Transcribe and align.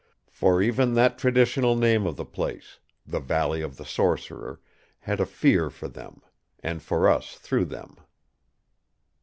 For 0.31 0.63
even 0.63 0.95
that 0.95 1.19
traditional 1.19 1.75
name 1.75 2.07
of 2.07 2.15
the 2.15 2.25
place: 2.25 2.79
'The 3.05 3.19
Valley 3.19 3.61
of 3.61 3.77
the 3.77 3.85
Sorcerer', 3.85 4.59
had 5.01 5.19
a 5.19 5.27
fear 5.27 5.69
for 5.69 5.87
them; 5.87 6.23
and 6.63 6.81
for 6.81 7.07
us 7.07 7.35
through 7.35 7.65
them. 7.65 7.97